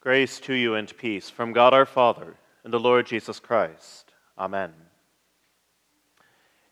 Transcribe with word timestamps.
Grace 0.00 0.38
to 0.38 0.54
you 0.54 0.76
and 0.76 0.96
peace 0.96 1.28
from 1.28 1.52
God 1.52 1.74
our 1.74 1.84
Father 1.84 2.36
and 2.62 2.72
the 2.72 2.78
Lord 2.78 3.04
Jesus 3.04 3.40
Christ. 3.40 4.12
Amen. 4.38 4.72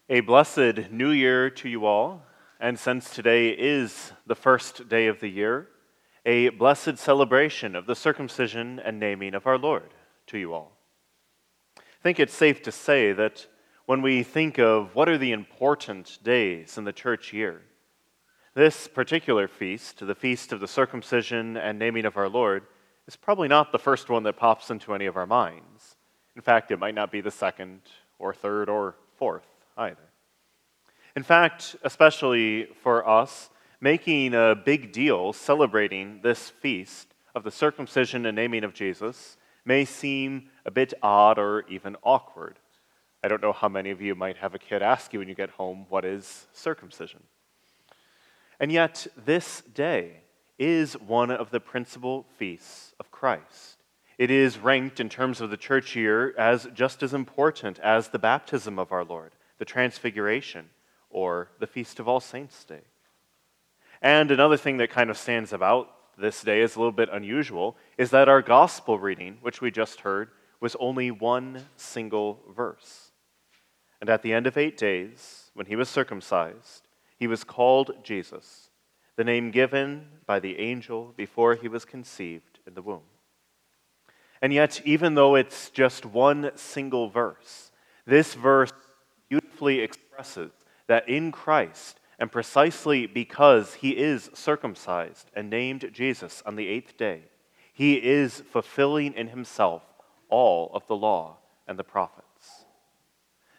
A 0.09 0.21
blessed 0.21 0.93
new 0.93 1.11
year 1.11 1.51
to 1.51 1.69
you 1.69 1.87
all, 1.87 2.23
and 2.61 2.79
since 2.79 3.11
today 3.11 3.49
is 3.49 4.13
the 4.29 4.37
first 4.37 4.89
day 4.89 5.09
of 5.09 5.19
the 5.19 5.29
year, 5.29 5.67
a 6.25 6.51
blessed 6.51 6.99
celebration 6.99 7.75
of 7.75 7.87
the 7.87 7.97
circumcision 7.97 8.79
and 8.79 9.01
naming 9.01 9.35
of 9.35 9.49
our 9.49 9.59
Lord 9.59 9.93
to 10.29 10.39
you 10.39 10.55
all. 10.55 10.77
I 11.77 12.03
think 12.05 12.21
it's 12.21 12.33
safe 12.33 12.63
to 12.63 12.71
say 12.71 13.13
that 13.13 13.45
when 13.87 14.03
we 14.03 14.23
think 14.23 14.61
of 14.61 14.95
what 14.95 15.09
are 15.09 15.19
the 15.19 15.33
important 15.33 16.21
days 16.23 16.79
in 16.79 16.85
the 16.85 16.93
church 16.93 17.33
year, 17.33 17.63
this 18.55 18.87
particular 18.87 19.49
feast, 19.49 20.07
the 20.07 20.15
feast 20.15 20.53
of 20.53 20.61
the 20.61 20.69
circumcision 20.69 21.57
and 21.57 21.77
naming 21.77 22.05
of 22.05 22.17
our 22.17 22.29
Lord, 22.29 22.63
is 23.07 23.17
probably 23.17 23.49
not 23.49 23.73
the 23.73 23.79
first 23.79 24.09
one 24.09 24.25
that 24.25 24.37
pops 24.37 24.71
into 24.71 24.95
any 24.95 25.07
of 25.07 25.17
our 25.17 25.27
minds. 25.27 25.97
In 26.35 26.43
fact, 26.43 26.71
it 26.71 26.79
might 26.79 26.95
not 26.95 27.13
be 27.13 27.21
the 27.21 27.31
second 27.31 27.81
or 28.19 28.35
third 28.35 28.69
or 28.69 28.97
fourth 29.17 29.47
either. 29.77 29.97
In 31.15 31.23
fact, 31.23 31.77
especially 31.83 32.69
for 32.83 33.09
us, 33.09 33.49
making 33.81 34.35
a 34.35 34.55
big 34.55 34.93
deal 34.93 35.33
celebrating 35.33 36.21
this 36.23 36.51
feast 36.51 37.15
of 37.35 37.45
the 37.45 37.51
circumcision 37.51 38.27
and 38.27 38.37
naming 38.37 38.65
of 38.65 38.75
Jesus 38.75 39.37
may 39.65 39.85
seem 39.85 40.49
a 40.65 40.71
bit 40.71 40.95
odd 41.03 41.39
or 41.39 41.65
even 41.69 41.97
awkward. 42.03 42.59
I 43.23 43.29
don't 43.29 43.43
know 43.43 43.53
how 43.53 43.69
many 43.69 43.91
of 43.91 44.01
you 44.01 44.15
might 44.15 44.37
have 44.39 44.55
a 44.55 44.59
kid 44.59 44.83
ask 44.83 45.13
you 45.13 45.19
when 45.19 45.29
you 45.29 45.35
get 45.35 45.51
home, 45.51 45.87
What 45.89 46.05
is 46.05 46.47
circumcision? 46.53 47.23
And 48.61 48.73
yet, 48.73 49.07
this 49.17 49.63
day, 49.75 50.21
is 50.59 50.95
one 50.95 51.31
of 51.31 51.51
the 51.51 51.61
principal 51.61 52.27
feasts 52.39 52.95
of 52.99 53.11
Christ. 53.11 53.83
It 54.19 54.31
is 54.31 54.59
ranked 54.59 55.01
in 55.01 55.09
terms 55.09 55.41
of 55.41 55.51
the 55.51 55.57
church 55.57 55.95
year 55.95 56.35
as 56.39 56.67
just 56.73 57.03
as 57.03 57.13
important 57.13 57.79
as 57.81 58.09
the 58.09 58.19
baptism 58.19 58.79
of 58.79 58.91
our 58.91 59.05
Lord, 59.05 59.33
the 59.59 59.67
Transfiguration, 59.67 60.71
or 61.11 61.51
the 61.61 61.67
Feast 61.67 62.01
of 62.01 62.09
All 62.09 62.21
Saints' 62.21 62.65
Day. 62.65 62.81
And 64.01 64.31
another 64.31 64.57
thing 64.57 64.79
that 64.79 64.91
kind 64.91 65.11
of 65.11 65.19
stands 65.19 65.53
about 65.53 65.91
this 66.19 66.43
day 66.43 66.63
is 66.63 66.77
a 66.77 66.79
little 66.79 66.93
bit 66.93 67.11
unusual 67.13 67.77
is 67.99 68.11
that 68.11 68.29
our 68.29 68.41
gospel 68.41 68.99
reading, 68.99 69.37
which 69.43 69.61
we 69.61 69.71
just 69.71 70.01
heard, 70.01 70.31
was 70.61 70.77
only 70.81 71.11
one 71.11 71.67
single 71.77 72.41
verse. 72.55 73.11
And 74.01 74.09
at 74.09 74.23
the 74.23 74.33
end 74.33 74.47
of 74.47 74.57
eight 74.57 74.79
days, 74.79 75.51
when 75.53 75.67
he 75.67 75.77
was 75.77 75.89
circumcised, 75.89 76.89
he 77.19 77.27
was 77.27 77.45
called 77.45 77.93
Jesus 78.03 78.66
the 79.17 79.25
name 79.25 79.51
given 79.51 80.07
by 80.27 80.39
the 80.39 80.59
angel 80.59 81.15
before 81.17 81.55
he 81.55 81.69
was 81.69 81.85
conceived 81.85 82.61
in 82.67 82.75
the 82.75 82.83
womb. 82.83 83.03
And 84.43 84.53
yet, 84.53 84.83
even 84.85 85.15
though 85.15 85.35
it's 85.35 85.71
just 85.71 86.05
one 86.05 86.53
single 86.57 87.09
verse, 87.09 87.73
this 88.07 88.35
verse 88.35 88.73
beautifully 89.29 89.81
expresses 89.81 90.53
that 90.87 91.09
in 91.09 91.33
Christ, 91.33 91.99
and 92.19 92.31
precisely 92.31 93.07
because 93.07 93.75
he 93.75 93.91
is 93.91 94.31
circumcised 94.35 95.31
and 95.35 95.51
named 95.51 95.91
Jesus 95.93 96.43
on 96.47 96.57
the 96.57 96.69
eighth 96.69 96.97
day, 96.97 97.23
he 97.73 97.95
is 97.95 98.43
fulfilling 98.51 99.15
in 99.15 99.29
himself 99.29 99.83
all 100.29 100.71
of 100.75 100.87
the 100.87 100.97
law 100.97 101.39
and 101.67 101.79
the 101.79 101.85
prophets. 101.85 102.65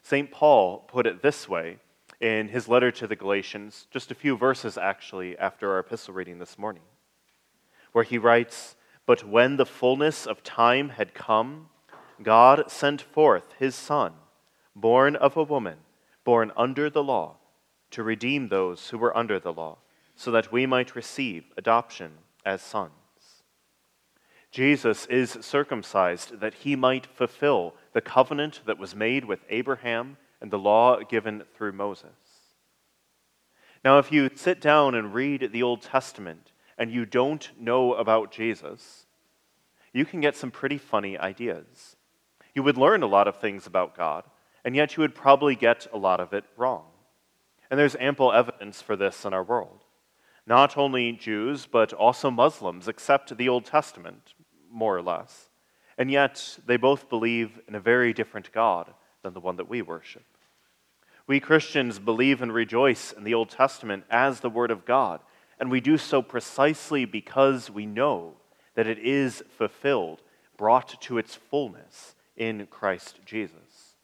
St. 0.01 0.31
Paul 0.31 0.79
put 0.87 1.05
it 1.05 1.21
this 1.21 1.49
way 1.49 1.77
in 2.19 2.47
his 2.47 2.67
letter 2.67 2.91
to 2.91 3.07
the 3.07 3.15
Galatians, 3.15 3.87
just 3.91 4.11
a 4.11 4.15
few 4.15 4.35
verses 4.35 4.77
actually 4.77 5.37
after 5.37 5.71
our 5.71 5.79
epistle 5.79 6.13
reading 6.13 6.39
this 6.39 6.57
morning, 6.57 6.83
where 7.91 8.03
he 8.03 8.17
writes, 8.17 8.75
But 9.05 9.27
when 9.27 9.57
the 9.57 9.65
fullness 9.65 10.25
of 10.25 10.43
time 10.43 10.89
had 10.89 11.13
come, 11.13 11.69
God 12.23 12.71
sent 12.71 13.01
forth 13.01 13.53
his 13.59 13.75
Son, 13.75 14.13
born 14.75 15.15
of 15.15 15.37
a 15.37 15.43
woman, 15.43 15.77
born 16.23 16.51
under 16.57 16.89
the 16.89 17.03
law, 17.03 17.37
to 17.91 18.03
redeem 18.03 18.49
those 18.49 18.89
who 18.89 18.97
were 18.97 19.15
under 19.15 19.39
the 19.39 19.53
law, 19.53 19.77
so 20.15 20.31
that 20.31 20.51
we 20.51 20.65
might 20.65 20.95
receive 20.95 21.45
adoption 21.55 22.11
as 22.43 22.61
sons. 22.61 22.91
Jesus 24.49 25.05
is 25.05 25.37
circumcised 25.41 26.39
that 26.39 26.55
he 26.55 26.75
might 26.75 27.05
fulfill 27.05 27.75
the 27.93 28.01
covenant 28.01 28.61
that 28.65 28.79
was 28.79 28.95
made 28.95 29.25
with 29.25 29.45
Abraham 29.49 30.17
and 30.41 30.51
the 30.51 30.59
law 30.59 30.99
given 31.01 31.43
through 31.55 31.71
Moses. 31.73 32.11
Now, 33.83 33.99
if 33.99 34.11
you 34.11 34.29
sit 34.35 34.59
down 34.59 34.95
and 34.95 35.13
read 35.13 35.49
the 35.51 35.63
Old 35.63 35.81
Testament 35.81 36.51
and 36.77 36.91
you 36.91 37.05
don't 37.05 37.49
know 37.59 37.93
about 37.93 38.31
Jesus, 38.31 39.05
you 39.93 40.05
can 40.05 40.19
get 40.19 40.35
some 40.35 40.51
pretty 40.51 40.77
funny 40.77 41.17
ideas. 41.17 41.95
You 42.53 42.63
would 42.63 42.77
learn 42.77 43.03
a 43.03 43.07
lot 43.07 43.27
of 43.27 43.39
things 43.39 43.65
about 43.65 43.95
God, 43.95 44.23
and 44.63 44.75
yet 44.75 44.95
you 44.95 45.01
would 45.01 45.15
probably 45.15 45.55
get 45.55 45.87
a 45.93 45.97
lot 45.97 46.19
of 46.19 46.33
it 46.33 46.43
wrong. 46.55 46.85
And 47.69 47.79
there's 47.79 47.95
ample 47.99 48.31
evidence 48.31 48.81
for 48.81 48.95
this 48.95 49.25
in 49.25 49.33
our 49.33 49.43
world. 49.43 49.83
Not 50.45 50.77
only 50.77 51.11
Jews, 51.11 51.65
but 51.65 51.93
also 51.93 52.31
Muslims 52.31 52.87
accept 52.87 53.35
the 53.35 53.49
Old 53.49 53.65
Testament, 53.65 54.33
more 54.71 54.95
or 54.95 55.01
less. 55.01 55.49
And 55.97 56.09
yet 56.11 56.59
they 56.65 56.77
both 56.77 57.09
believe 57.09 57.59
in 57.67 57.75
a 57.75 57.79
very 57.79 58.13
different 58.13 58.51
God 58.51 58.93
than 59.23 59.33
the 59.33 59.39
one 59.39 59.57
that 59.57 59.69
we 59.69 59.81
worship. 59.81 60.25
We 61.25 61.39
Christians 61.39 61.99
believe 61.99 62.41
and 62.41 62.53
rejoice 62.53 63.11
in 63.11 63.23
the 63.23 63.33
Old 63.33 63.49
Testament 63.49 64.05
as 64.09 64.39
the 64.39 64.49
Word 64.49 64.71
of 64.71 64.85
God, 64.85 65.19
and 65.59 65.69
we 65.69 65.81
do 65.81 65.97
so 65.97 66.21
precisely 66.21 67.05
because 67.05 67.69
we 67.69 67.85
know 67.85 68.35
that 68.75 68.87
it 68.87 68.99
is 68.99 69.43
fulfilled, 69.57 70.21
brought 70.57 71.01
to 71.01 71.17
its 71.17 71.35
fullness 71.35 72.15
in 72.35 72.67
Christ 72.67 73.19
Jesus. 73.25 73.95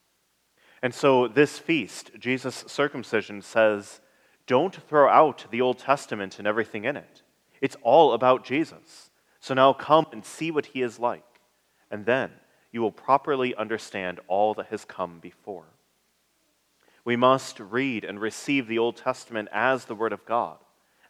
And 0.82 0.94
so, 0.94 1.28
this 1.28 1.60
feast, 1.60 2.12
Jesus' 2.20 2.66
circumcision, 2.68 3.42
says, 3.42 4.02
don't 4.46 4.76
throw 4.76 5.08
out 5.10 5.46
the 5.52 5.62
Old 5.62 5.80
Testament 5.80 6.38
and 6.38 6.48
everything 6.48 6.84
in 6.84 6.98
it. 6.98 7.22
It's 7.62 7.78
all 7.82 8.14
about 8.14 8.44
Jesus. 8.44 9.10
So 9.40 9.54
now 9.54 9.74
come 9.74 10.08
and 10.12 10.24
see 10.26 10.52
what 10.52 10.68
he 10.68 10.82
is 10.82 11.00
like, 11.00 11.24
and 11.90 12.06
then 12.06 12.32
you 12.74 12.82
will 12.82 12.92
properly 12.92 13.56
understand 13.56 14.20
all 14.28 14.56
that 14.56 14.66
has 14.66 14.84
come 14.84 15.20
before. 15.20 15.68
We 17.06 17.16
must 17.16 17.60
read 17.60 18.04
and 18.04 18.20
receive 18.20 18.68
the 18.68 18.80
Old 18.80 18.98
Testament 18.98 19.48
as 19.54 19.86
the 19.86 19.96
Word 19.96 20.12
of 20.12 20.26
God, 20.26 20.58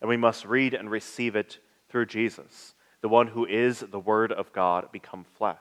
and 0.01 0.09
we 0.09 0.18
must 0.18 0.46
read 0.46 0.74
and 0.74 0.91
receive 0.91 1.35
it 1.35 1.59
through 1.90 2.07
Jesus, 2.07 2.75
the 3.01 3.09
one 3.09 3.28
who 3.28 3.46
is 3.46 3.79
the 3.79 4.00
Word 4.00 4.31
of 4.31 4.51
God 4.51 4.91
become 4.91 5.24
flesh. 5.38 5.57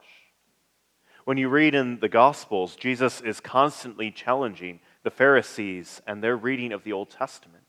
When 1.25 1.37
you 1.37 1.49
read 1.49 1.75
in 1.75 2.01
the 2.01 2.09
Gospels, 2.09 2.75
Jesus 2.75 3.21
is 3.21 3.39
constantly 3.39 4.11
challenging 4.11 4.81
the 5.05 5.11
Pharisees 5.11 6.03
and 6.05 6.23
their 6.23 6.37
reading 6.37 6.73
of 6.73 6.83
the 6.83 6.93
Old 6.93 7.11
Testament. 7.11 7.63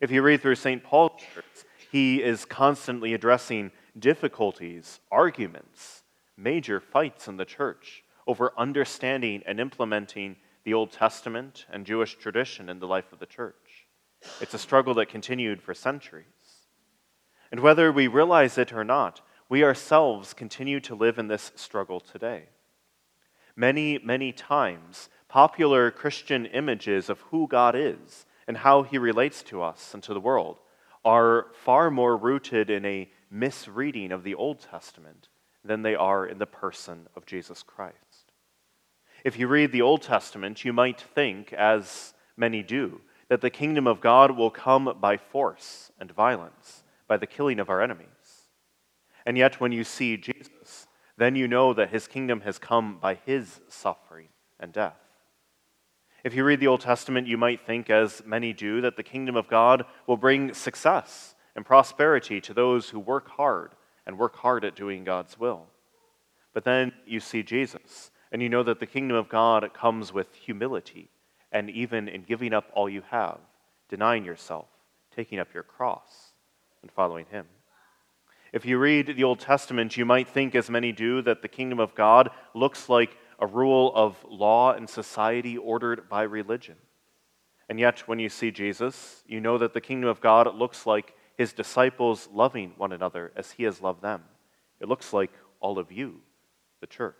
If 0.00 0.12
you 0.12 0.22
read 0.22 0.42
through 0.42 0.54
St. 0.54 0.84
Paul's 0.84 1.20
words, 1.34 1.64
he 1.90 2.22
is 2.22 2.44
constantly 2.44 3.14
addressing 3.14 3.72
difficulties, 3.98 5.00
arguments, 5.10 5.97
major 6.38 6.80
fights 6.80 7.28
in 7.28 7.36
the 7.36 7.44
church 7.44 8.04
over 8.26 8.52
understanding 8.56 9.42
and 9.44 9.58
implementing 9.58 10.36
the 10.64 10.72
Old 10.74 10.92
Testament 10.92 11.66
and 11.70 11.84
Jewish 11.84 12.16
tradition 12.16 12.68
in 12.68 12.78
the 12.78 12.86
life 12.86 13.12
of 13.12 13.18
the 13.18 13.26
church. 13.26 13.86
It's 14.40 14.54
a 14.54 14.58
struggle 14.58 14.94
that 14.94 15.08
continued 15.08 15.60
for 15.60 15.74
centuries. 15.74 16.24
And 17.50 17.60
whether 17.60 17.90
we 17.90 18.06
realize 18.06 18.58
it 18.58 18.72
or 18.72 18.84
not, 18.84 19.20
we 19.48 19.64
ourselves 19.64 20.34
continue 20.34 20.80
to 20.80 20.94
live 20.94 21.18
in 21.18 21.28
this 21.28 21.52
struggle 21.56 22.00
today. 22.00 22.44
Many, 23.56 23.98
many 23.98 24.32
times, 24.32 25.08
popular 25.28 25.90
Christian 25.90 26.46
images 26.46 27.08
of 27.08 27.20
who 27.22 27.48
God 27.48 27.74
is 27.74 28.26
and 28.46 28.58
how 28.58 28.82
he 28.82 28.98
relates 28.98 29.42
to 29.44 29.62
us 29.62 29.94
and 29.94 30.02
to 30.02 30.14
the 30.14 30.20
world 30.20 30.58
are 31.04 31.46
far 31.64 31.90
more 31.90 32.16
rooted 32.16 32.68
in 32.68 32.84
a 32.84 33.10
misreading 33.30 34.12
of 34.12 34.22
the 34.22 34.34
Old 34.34 34.60
Testament 34.60 35.28
than 35.64 35.82
they 35.82 35.94
are 35.94 36.26
in 36.26 36.38
the 36.38 36.46
person 36.46 37.08
of 37.16 37.26
Jesus 37.26 37.62
Christ. 37.62 38.32
If 39.24 39.38
you 39.38 39.48
read 39.48 39.72
the 39.72 39.82
Old 39.82 40.02
Testament, 40.02 40.64
you 40.64 40.72
might 40.72 41.00
think, 41.00 41.52
as 41.52 42.14
many 42.36 42.62
do, 42.62 43.00
that 43.28 43.40
the 43.40 43.50
kingdom 43.50 43.86
of 43.86 44.00
God 44.00 44.30
will 44.30 44.50
come 44.50 44.96
by 45.00 45.16
force 45.16 45.90
and 45.98 46.10
violence, 46.10 46.84
by 47.06 47.16
the 47.16 47.26
killing 47.26 47.58
of 47.58 47.68
our 47.68 47.82
enemies. 47.82 48.06
And 49.26 49.36
yet, 49.36 49.60
when 49.60 49.72
you 49.72 49.84
see 49.84 50.16
Jesus, 50.16 50.86
then 51.16 51.34
you 51.34 51.48
know 51.48 51.74
that 51.74 51.90
his 51.90 52.06
kingdom 52.06 52.42
has 52.42 52.58
come 52.58 52.98
by 53.00 53.18
his 53.26 53.60
suffering 53.68 54.28
and 54.60 54.72
death. 54.72 54.96
If 56.24 56.34
you 56.34 56.44
read 56.44 56.60
the 56.60 56.68
Old 56.68 56.80
Testament, 56.80 57.26
you 57.26 57.36
might 57.36 57.66
think, 57.66 57.90
as 57.90 58.22
many 58.24 58.52
do, 58.52 58.80
that 58.80 58.96
the 58.96 59.02
kingdom 59.02 59.36
of 59.36 59.48
God 59.48 59.84
will 60.06 60.16
bring 60.16 60.54
success 60.54 61.34
and 61.54 61.66
prosperity 61.66 62.40
to 62.42 62.54
those 62.54 62.90
who 62.90 63.00
work 63.00 63.28
hard 63.30 63.72
and 64.08 64.18
work 64.18 64.34
hard 64.36 64.64
at 64.64 64.74
doing 64.74 65.04
God's 65.04 65.38
will. 65.38 65.66
But 66.54 66.64
then 66.64 66.92
you 67.06 67.20
see 67.20 67.42
Jesus, 67.44 68.10
and 68.32 68.42
you 68.42 68.48
know 68.48 68.62
that 68.62 68.80
the 68.80 68.86
kingdom 68.86 69.16
of 69.16 69.28
God 69.28 69.72
comes 69.74 70.12
with 70.12 70.34
humility, 70.34 71.10
and 71.52 71.68
even 71.70 72.08
in 72.08 72.22
giving 72.22 72.54
up 72.54 72.64
all 72.74 72.88
you 72.88 73.02
have, 73.10 73.38
denying 73.90 74.24
yourself, 74.24 74.66
taking 75.14 75.38
up 75.38 75.52
your 75.52 75.62
cross, 75.62 76.32
and 76.82 76.90
following 76.90 77.26
Him. 77.30 77.44
If 78.50 78.64
you 78.64 78.78
read 78.78 79.14
the 79.14 79.24
Old 79.24 79.40
Testament, 79.40 79.98
you 79.98 80.06
might 80.06 80.26
think, 80.26 80.54
as 80.54 80.70
many 80.70 80.90
do, 80.90 81.20
that 81.22 81.42
the 81.42 81.48
kingdom 81.48 81.78
of 81.78 81.94
God 81.94 82.30
looks 82.54 82.88
like 82.88 83.14
a 83.38 83.46
rule 83.46 83.92
of 83.94 84.16
law 84.26 84.72
and 84.72 84.88
society 84.88 85.58
ordered 85.58 86.08
by 86.08 86.22
religion. 86.22 86.76
And 87.68 87.78
yet, 87.78 88.08
when 88.08 88.18
you 88.18 88.30
see 88.30 88.50
Jesus, 88.50 89.22
you 89.26 89.40
know 89.42 89.58
that 89.58 89.74
the 89.74 89.82
kingdom 89.82 90.08
of 90.08 90.22
God 90.22 90.54
looks 90.54 90.86
like 90.86 91.14
his 91.38 91.52
disciples 91.52 92.28
loving 92.32 92.74
one 92.76 92.92
another 92.92 93.30
as 93.36 93.52
he 93.52 93.62
has 93.62 93.80
loved 93.80 94.02
them. 94.02 94.24
It 94.80 94.88
looks 94.88 95.12
like 95.12 95.30
all 95.60 95.78
of 95.78 95.92
you, 95.92 96.20
the 96.80 96.86
church. 96.88 97.14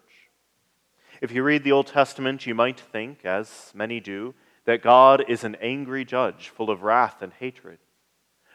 If 1.23 1.31
you 1.31 1.44
read 1.44 1.62
the 1.62 1.73
Old 1.73 1.87
Testament, 1.87 2.44
you 2.44 2.55
might 2.55 2.81
think, 2.81 3.25
as 3.25 3.70
many 3.75 4.00
do, 4.00 4.35
that 4.65 4.82
God 4.82 5.25
is 5.29 5.44
an 5.44 5.55
angry 5.61 6.05
judge 6.05 6.49
full 6.49 6.69
of 6.69 6.82
wrath 6.82 7.23
and 7.23 7.32
hatred. 7.32 7.79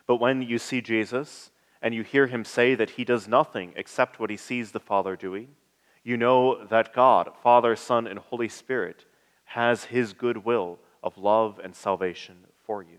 But 0.05 0.17
when 0.17 0.41
you 0.41 0.59
see 0.59 0.81
Jesus 0.81 1.49
and 1.81 1.95
you 1.95 2.03
hear 2.03 2.27
him 2.27 2.43
say 2.43 2.75
that 2.75 2.91
he 2.91 3.05
does 3.05 3.27
nothing 3.27 3.73
except 3.77 4.19
what 4.19 4.29
he 4.29 4.37
sees 4.37 4.71
the 4.71 4.79
Father 4.81 5.15
doing, 5.15 5.55
you 6.03 6.17
know 6.17 6.65
that 6.65 6.93
God, 6.93 7.31
Father, 7.41 7.77
Son, 7.77 8.05
and 8.05 8.19
Holy 8.19 8.49
Spirit, 8.49 9.05
has 9.45 9.85
his 9.85 10.11
good 10.11 10.43
will 10.43 10.79
of 11.01 11.17
love 11.17 11.59
and 11.63 11.73
salvation 11.73 12.35
for 12.65 12.83
you. 12.83 12.97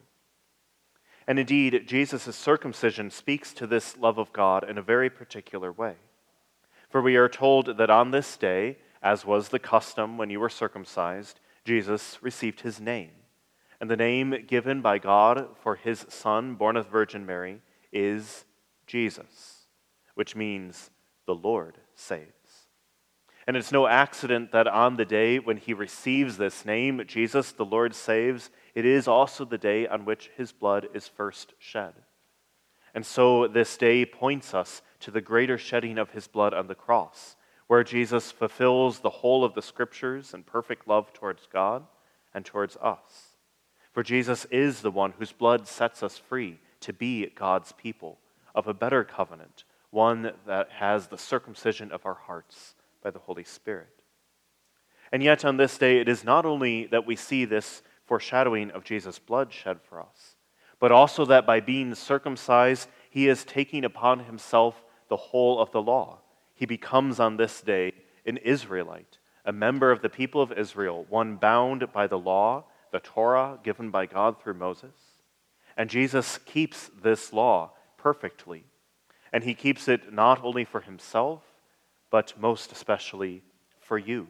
And 1.27 1.39
indeed, 1.39 1.85
Jesus' 1.87 2.37
circumcision 2.37 3.11
speaks 3.11 3.53
to 3.55 3.67
this 3.67 3.97
love 3.97 4.19
of 4.19 4.33
God 4.33 4.69
in 4.69 4.77
a 4.77 4.83
very 4.83 5.09
particular 5.09 5.73
way. 5.73 5.95
For 6.91 7.01
we 7.01 7.17
are 7.17 7.29
told 7.29 7.79
that 7.79 7.91
on 7.91 8.11
this 8.11 8.37
day, 8.37 8.79
as 9.03 9.25
was 9.25 9.49
the 9.49 9.59
custom 9.59 10.19
when 10.19 10.31
you 10.31 10.39
were 10.39 10.51
circumcised, 10.51 11.41
Jesus 11.65 12.19
received 12.23 12.61
his 12.61 12.81
name. 12.81 13.11
And 13.81 13.91
the 13.91 13.97
name 13.97 14.45
given 14.47 14.81
by 14.81 14.99
God 14.99 15.49
for 15.63 15.77
his 15.77 16.07
Son, 16.09 16.55
born 16.55 16.77
of 16.77 16.89
Virgin 16.89 17.27
Mary, 17.27 17.61
is 17.93 18.45
Jesus, 18.87 19.67
which 20.15 20.37
means 20.37 20.91
the 21.27 21.35
Lord 21.35 21.79
saves. 21.95 22.34
And 23.47 23.57
it's 23.57 23.73
no 23.73 23.87
accident 23.87 24.53
that 24.53 24.67
on 24.67 24.97
the 24.97 25.05
day 25.05 25.39
when 25.39 25.59
he 25.59 25.75
receives 25.75 26.39
this 26.39 26.65
name, 26.65 27.03
Jesus, 27.07 27.53
the 27.53 27.65
Lord 27.65 27.95
saves, 27.95 28.51
it 28.75 28.87
is 28.87 29.07
also 29.07 29.45
the 29.45 29.59
day 29.59 29.87
on 29.87 30.07
which 30.07 30.31
his 30.37 30.51
blood 30.51 30.89
is 30.95 31.09
first 31.09 31.53
shed. 31.59 31.93
And 32.95 33.05
so 33.05 33.47
this 33.47 33.77
day 33.77 34.07
points 34.07 34.55
us 34.55 34.81
to 35.01 35.11
the 35.11 35.21
greater 35.21 35.59
shedding 35.59 35.99
of 35.99 36.13
his 36.13 36.27
blood 36.27 36.55
on 36.55 36.69
the 36.69 36.75
cross, 36.75 37.37
where 37.67 37.85
Jesus 37.85 38.33
fulfills 38.33 39.01
the 39.01 39.11
whole 39.11 39.45
of 39.45 39.55
the 39.55 39.63
scriptures 39.63 40.33
in 40.33 40.43
perfect 40.43 40.89
love 40.89 41.13
towards 41.13 41.47
God 41.53 41.85
and 42.33 42.47
towards 42.47 42.77
us. 42.77 43.37
For 43.93 44.03
Jesus 44.03 44.47
is 44.47 44.81
the 44.81 44.91
one 44.91 45.13
whose 45.19 45.33
blood 45.33 45.69
sets 45.69 46.03
us 46.03 46.17
free 46.17 46.61
to 46.81 46.93
be 46.93 47.27
God's 47.27 47.73
people, 47.73 48.19
of 48.55 48.67
a 48.69 48.75
better 48.75 49.05
covenant, 49.05 49.65
one 49.91 50.33
that 50.47 50.71
has 50.71 51.09
the 51.09 51.19
circumcision 51.19 51.93
of 51.93 52.07
our 52.07 52.15
hearts 52.15 52.74
by 53.05 53.11
the 53.11 53.21
Holy 53.21 53.45
Spirit. 53.45 54.03
And 55.13 55.23
yet, 55.23 55.45
on 55.45 55.59
this 55.59 55.79
day, 55.79 55.99
it 55.99 56.09
is 56.09 56.25
not 56.25 56.45
only 56.45 56.87
that 56.87 57.07
we 57.07 57.15
see 57.15 57.45
this 57.45 57.83
foreshadowing 58.07 58.73
of 58.73 58.83
Jesus' 58.83 59.21
blood 59.21 59.53
shed 59.53 59.79
for 59.89 60.01
us, 60.01 60.35
but 60.81 60.91
also 60.91 61.25
that 61.27 61.47
by 61.47 61.61
being 61.61 61.95
circumcised, 61.95 62.89
he 63.11 63.29
is 63.29 63.45
taking 63.45 63.85
upon 63.85 64.25
himself 64.25 64.83
the 65.09 65.17
whole 65.17 65.61
of 65.61 65.71
the 65.71 65.83
law. 65.83 66.19
He 66.55 66.67
becomes 66.67 67.21
on 67.21 67.37
this 67.37 67.61
day 67.61 67.93
an 68.27 68.39
Israelite, 68.39 69.19
a 69.45 69.53
member 69.53 69.93
of 69.93 70.03
the 70.03 70.09
people 70.09 70.43
of 70.43 70.51
Israel, 70.53 71.07
one 71.09 71.37
bound 71.37 71.93
by 71.93 72.07
the 72.07 72.19
law, 72.19 72.65
the 72.91 72.99
Torah 72.99 73.59
given 73.63 73.91
by 73.91 74.07
God 74.07 74.41
through 74.41 74.55
Moses. 74.55 74.95
And 75.77 75.91
Jesus 75.91 76.39
keeps 76.39 76.91
this 77.03 77.33
law 77.33 77.73
perfectly. 77.99 78.65
And 79.33 79.45
he 79.45 79.55
keeps 79.55 79.89
it 79.89 80.13
not 80.13 80.43
only 80.45 80.65
for 80.65 80.81
himself, 80.81 81.43
but 82.15 82.33
most 82.39 82.71
especially 82.71 83.43
for 83.81 83.99
you. 83.99 84.29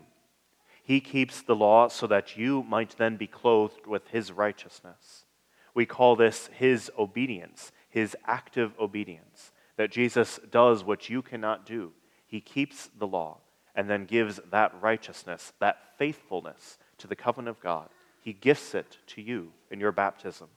He 0.82 1.00
keeps 1.00 1.42
the 1.42 1.54
law 1.54 1.88
so 1.88 2.06
that 2.06 2.34
you 2.34 2.62
might 2.62 2.96
then 2.96 3.19
be 3.19 3.26
clothed 3.26 3.86
with 3.86 4.08
his 4.08 4.32
righteousness. 4.32 5.26
We 5.75 5.84
call 5.84 6.16
this 6.16 6.48
his 6.54 6.90
obedience, 6.98 7.72
his 7.90 8.16
active 8.25 8.72
obedience, 8.81 9.52
that 9.76 9.92
Jesus 9.92 10.40
does 10.50 10.82
what 10.82 11.10
you 11.10 11.20
cannot 11.20 11.66
do. 11.66 11.92
He 12.26 12.40
keeps 12.40 12.88
the 12.98 13.06
law 13.06 13.40
and 13.75 13.90
then 13.90 14.06
gives 14.06 14.40
that 14.50 14.72
righteousness, 14.81 15.52
that 15.60 15.76
faithfulness 15.98 16.78
to 16.96 17.06
the 17.06 17.14
covenant 17.14 17.54
of 17.54 17.62
God. 17.62 17.90
He 18.19 18.32
gifts 18.32 18.75
it 18.75 18.96
to 19.08 19.20
you 19.20 19.52
in 19.70 19.78
your 19.78 19.92
baptism 19.92 20.48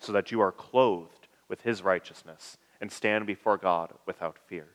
so 0.00 0.10
that 0.10 0.32
you 0.32 0.40
are 0.40 0.50
clothed 0.50 1.28
with 1.48 1.60
his 1.60 1.84
righteousness 1.84 2.56
and 2.80 2.90
stand 2.90 3.24
before 3.28 3.56
God 3.56 3.92
without 4.04 4.36
fear. 4.36 4.70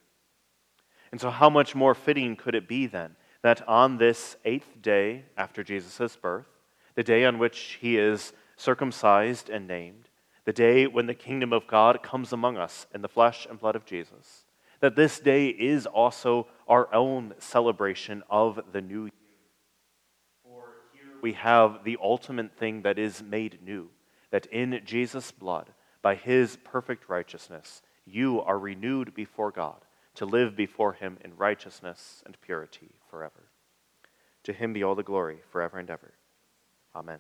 And 1.18 1.22
so, 1.24 1.32
how 1.32 1.50
much 1.50 1.74
more 1.74 1.96
fitting 1.96 2.36
could 2.36 2.54
it 2.54 2.68
be 2.68 2.86
then 2.86 3.16
that 3.42 3.68
on 3.68 3.98
this 3.98 4.36
eighth 4.46 4.80
day 4.84 5.26
after 5.36 5.64
Jesus' 5.64 6.16
birth, 6.16 6.46
the 6.94 7.02
day 7.02 7.26
on 7.26 7.40
which 7.40 7.80
he 7.82 7.98
is 7.98 8.34
circumcised 8.56 9.50
and 9.50 9.68
named, 9.68 10.10
the 10.46 10.54
day 10.54 10.86
when 10.86 11.08
the 11.08 11.16
kingdom 11.16 11.54
of 11.54 11.66
God 11.66 12.04
comes 12.04 12.34
among 12.34 12.56
us 12.56 12.86
in 12.94 13.02
the 13.02 13.08
flesh 13.08 13.48
and 13.50 13.60
blood 13.60 13.76
of 13.76 13.84
Jesus, 13.84 14.46
that 14.80 14.96
this 14.96 15.20
day 15.20 15.48
is 15.48 15.88
also 15.88 16.46
our 16.68 16.94
own 16.94 17.34
celebration 17.40 18.22
of 18.30 18.60
the 18.72 18.82
new 18.82 19.06
year. 19.06 19.12
For 20.44 20.66
here 20.94 21.16
we 21.24 21.34
have 21.34 21.84
the 21.84 21.98
ultimate 22.00 22.56
thing 22.60 22.84
that 22.84 23.00
is 23.00 23.24
made 23.24 23.58
new, 23.66 23.90
that 24.30 24.46
in 24.52 24.82
Jesus' 24.86 25.32
blood, 25.32 25.74
by 26.04 26.14
his 26.14 26.58
perfect 26.58 27.10
righteousness, 27.10 27.82
you 28.06 28.40
are 28.42 28.60
renewed 28.60 29.16
before 29.16 29.50
God 29.50 29.78
to 30.18 30.26
live 30.26 30.56
before 30.56 30.94
him 30.94 31.20
in 31.24 31.38
righteousness 31.38 32.24
and 32.26 32.42
purity 32.42 32.96
forever. 33.08 33.52
To 34.46 34.54
him 34.54 34.74
be 34.74 34.84
all 34.84 34.96
the 34.96 35.04
glory 35.04 35.42
forever 35.52 35.78
and 35.78 35.90
ever. 35.92 36.14
Amen. 36.96 37.20